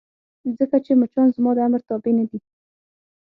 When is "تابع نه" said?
1.89-2.25